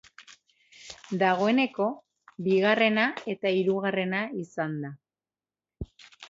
[1.23, 1.89] Dagoeneko,
[2.47, 3.03] bigarrena
[3.35, 4.93] eta hirugarrena izan da.